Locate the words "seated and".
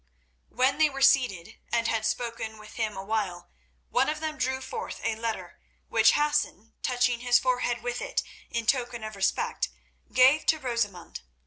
1.03-1.87